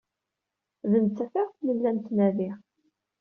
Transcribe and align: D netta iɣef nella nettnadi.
D 0.91 0.93
netta 1.03 1.23
iɣef 1.39 1.55
nella 1.65 1.89
nettnadi. 1.91 2.49